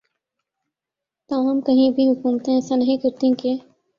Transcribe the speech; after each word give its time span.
تاہم 1.29 1.59
کہیں 1.61 1.89
بھی 1.91 2.07
حکومتیں 2.09 2.53
ایسا 2.53 2.75
نہیں 2.75 2.97
کرتیں 2.97 3.31
کہ 3.33 3.55